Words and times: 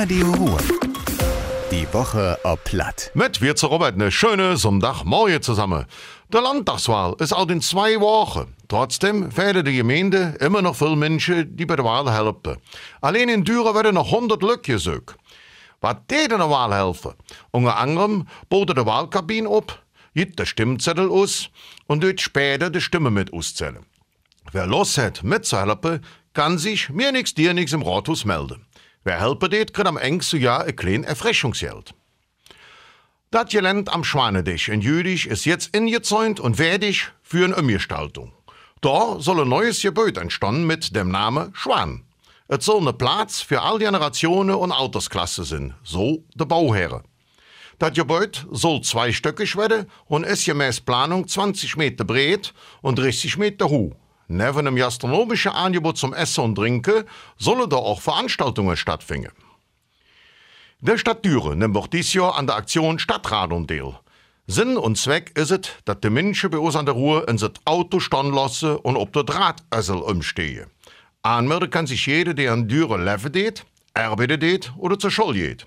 Radio 0.00 0.30
Ruhr. 0.30 0.58
Die 1.72 1.92
Woche 1.92 2.38
ob 2.44 2.62
Platt. 2.62 3.10
Mit 3.14 3.42
wir 3.42 3.56
zu 3.56 3.66
Robert 3.66 3.94
eine 3.94 4.12
schöne 4.12 4.56
Sonntagmorgen 4.56 5.42
zusammen. 5.42 5.86
Der 6.32 6.40
Landtagswahl 6.40 7.16
ist 7.18 7.32
auch 7.32 7.48
in 7.48 7.60
zwei 7.60 7.98
Wochen. 7.98 8.54
Trotzdem 8.68 9.36
werden 9.36 9.64
die 9.64 9.76
Gemeinde 9.76 10.36
immer 10.38 10.62
noch 10.62 10.76
viele 10.76 10.94
Menschen, 10.94 11.56
die 11.56 11.66
bei 11.66 11.74
der 11.74 11.84
Wahl 11.84 12.12
helfen. 12.12 12.62
Allein 13.00 13.28
in 13.28 13.42
Düren 13.42 13.74
werden 13.74 13.96
noch 13.96 14.12
100 14.12 14.40
Lücken 14.40 14.74
gesucht. 14.74 15.16
Was 15.80 15.96
die 16.08 16.28
der 16.28 16.38
Wahl 16.48 16.72
helfen? 16.72 17.14
Unter 17.50 17.76
anderem 17.76 18.28
bot 18.48 18.68
der 18.68 18.86
Wahlkabine 18.86 19.50
op, 19.50 19.82
gibt 20.14 20.38
der 20.38 20.46
Stimmzettel 20.46 21.10
aus 21.10 21.50
und 21.88 22.04
wird 22.04 22.20
später 22.20 22.70
die 22.70 22.80
Stimme 22.80 23.10
mit 23.10 23.32
auszählen. 23.32 23.84
Wer 24.52 24.66
Lust 24.68 24.96
hat, 24.96 25.24
mitzuhelfen, 25.24 26.04
kann 26.34 26.56
sich 26.56 26.88
mir 26.88 27.10
nix, 27.10 27.34
dir 27.34 27.52
nix 27.52 27.72
im 27.72 27.82
Rathaus 27.82 28.24
melden. 28.24 28.64
Wer 29.04 29.20
helfen 29.20 29.50
det, 29.50 29.72
kriegt 29.72 29.88
am 29.88 29.96
engsten 29.96 30.40
Jahr 30.40 30.64
ein 30.64 30.76
kleines 30.76 31.08
Erfrischungsgeld. 31.08 31.94
Das 33.30 33.50
Gelände 33.50 33.92
am 33.92 34.04
Schwanedisch 34.04 34.68
in 34.68 34.80
Jüdisch 34.80 35.26
ist 35.26 35.44
jetzt 35.44 35.74
ingezäunt 35.76 36.40
und 36.40 36.58
wertig 36.58 37.08
für 37.22 37.44
eine 37.44 37.56
Umgestaltung. 37.56 38.32
Da 38.80 39.16
soll 39.18 39.42
ein 39.42 39.48
neues 39.48 39.82
Gebäude 39.82 40.20
entstanden 40.20 40.66
mit 40.66 40.96
dem 40.96 41.10
Namen 41.10 41.54
Schwan. 41.54 42.04
Es 42.46 42.64
soll 42.64 42.80
eine 42.80 42.94
Platz 42.94 43.42
für 43.42 43.60
all 43.60 43.78
Generationen 43.78 44.54
und 44.54 44.72
Altersklassen 44.72 45.44
sein, 45.44 45.74
so 45.82 46.24
der 46.34 46.46
Bauherr. 46.46 47.02
Das 47.78 47.92
Gebäude 47.92 48.38
soll 48.50 48.80
zweistöckig 48.80 49.54
werden 49.56 49.86
und 50.06 50.24
ist 50.24 50.46
gemäß 50.46 50.80
Planung 50.80 51.28
20 51.28 51.76
Meter 51.76 52.04
breit 52.04 52.54
und 52.80 52.98
30 52.98 53.36
Meter 53.36 53.68
hoch. 53.68 53.94
Neben 54.28 54.58
einem 54.58 54.76
gastronomischen 54.76 55.52
Angebot 55.52 55.96
zum 55.96 56.12
Essen 56.12 56.44
und 56.44 56.54
Trinken 56.54 57.04
sollen 57.38 57.68
da 57.70 57.76
auch 57.76 58.02
Veranstaltungen 58.02 58.76
stattfinden. 58.76 59.32
Der 60.80 60.98
Stadt 60.98 61.24
Düren 61.24 61.58
nimmt 61.58 61.76
auch 61.76 61.86
dieses 61.86 62.12
Jahr 62.12 62.36
an 62.36 62.46
der 62.46 62.56
Aktion 62.56 62.98
Stadtrat 62.98 63.50
und 63.52 63.70
Deal. 63.70 63.98
Sinn 64.46 64.76
und 64.76 64.98
Zweck 64.98 65.32
ist 65.36 65.50
es, 65.50 65.60
dass 65.86 66.00
die 66.00 66.10
Menschen 66.10 66.50
bei 66.50 66.58
uns 66.58 66.76
an 66.76 66.84
der 66.84 66.94
Ruhe 66.94 67.24
in 67.26 67.38
das 67.38 67.52
Auto 67.64 68.00
stehen 68.00 68.32
lassen 68.32 68.76
und 68.76 68.96
ob 68.96 69.14
der 69.14 69.24
Drahtessel 69.24 69.96
umstehen. 69.96 70.66
Anmelden 71.22 71.70
kann 71.70 71.86
sich 71.86 72.06
jeder, 72.06 72.34
der 72.34 72.52
an 72.52 72.68
Düren 72.68 73.04
leben 73.04 73.32
geht, 73.32 73.64
arbeiten 73.94 74.38
geht 74.38 74.72
oder 74.76 74.98
zur 74.98 75.10
Schule 75.10 75.38
geht. 75.38 75.66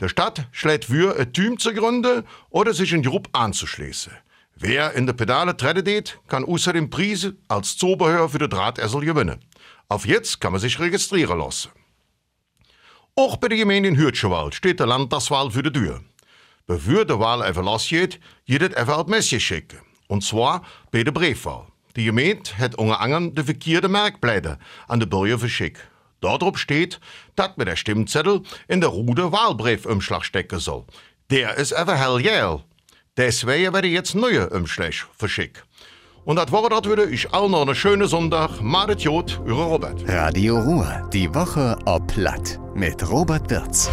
Der 0.00 0.08
Stadt 0.08 0.46
schlägt 0.52 0.86
für, 0.86 1.18
ein 1.18 1.32
Team 1.32 1.58
zu 1.58 1.74
gründen 1.74 2.22
oder 2.50 2.72
sich 2.72 2.92
in 2.92 3.02
die 3.02 3.08
Gruppe 3.08 3.30
anzuschließen. 3.32 4.12
Wer 4.58 4.94
in 4.94 5.06
der 5.06 5.12
Pedale 5.12 5.54
treten 5.54 5.84
geht, 5.84 6.18
kann 6.28 6.44
außerdem 6.44 6.88
Preise 6.88 7.36
als 7.46 7.76
Zubehör 7.76 8.30
für 8.30 8.38
den 8.38 8.48
Drahtessel 8.48 9.02
gewinnen. 9.02 9.44
Auf 9.88 10.06
jetzt 10.06 10.40
kann 10.40 10.52
man 10.52 10.60
sich 10.62 10.80
registrieren 10.80 11.38
lassen. 11.38 11.70
Auch 13.14 13.36
bei 13.36 13.48
der 13.48 13.58
Gemeinde 13.58 13.90
in 13.90 13.98
Hürtschewald 13.98 14.54
steht 14.54 14.80
der 14.80 14.86
Landtagswahl 14.86 15.50
für 15.50 15.62
die 15.62 15.72
Tür. 15.72 16.02
Bevor 16.66 17.04
die 17.04 17.18
Wahl 17.18 17.46
even 17.48 17.66
losgeht, 17.66 18.18
geht 18.46 18.62
es 18.62 18.74
even 18.76 18.94
auf 18.94 19.06
Messe 19.08 19.38
schicken. 19.40 19.78
Und 20.08 20.24
zwar 20.24 20.62
bei 20.90 21.04
der 21.04 21.12
Briefwahl. 21.12 21.66
Die 21.94 22.06
Gemeinde 22.06 22.50
hat 22.58 22.76
unter 22.76 23.00
anderem 23.00 23.34
die 23.34 23.42
verkehrte 23.42 23.88
Merkblätter 23.88 24.58
an 24.88 25.00
die 25.00 25.06
Bürger 25.06 25.38
verschickt. 25.38 25.82
Darauf 26.20 26.58
steht, 26.58 26.98
dass 27.36 27.56
man 27.56 27.66
der 27.66 27.76
Stimmzettel 27.76 28.42
in 28.68 28.80
der 28.80 28.90
Rude 28.90 29.32
Wahlbriefumschlag 29.32 30.24
stecken 30.24 30.60
soll. 30.60 30.84
Der 31.30 31.56
ist 31.56 31.72
even 31.72 31.96
hell 31.96 32.64
Deswegen 33.16 33.72
werde 33.72 33.88
ich 33.88 33.94
jetzt 33.94 34.14
neue 34.14 34.50
Umschläge 34.50 35.04
verschickt. 35.16 35.64
Und 36.26 36.36
das 36.36 36.50
war 36.52 36.68
das 36.68 36.90
wieder. 36.90 37.08
Ich 37.08 37.32
allen 37.32 37.52
noch 37.52 37.62
einen 37.62 37.74
schönen 37.74 38.08
Sonntag. 38.08 38.60
Madet 38.60 39.00
Jod, 39.00 39.40
Robert. 39.46 40.02
Radio 40.06 40.58
Ruhr. 40.58 41.08
Die 41.12 41.32
Woche 41.34 41.78
ob 41.86 42.06
Platt. 42.08 42.58
Mit 42.74 43.08
Robert 43.08 43.48
Wirz. 43.48 43.88